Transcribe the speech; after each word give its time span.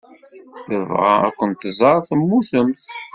Tebɣa 0.65 1.13
ad 1.27 1.33
kent-tẓer 1.37 1.97
temmutemt. 2.09 2.85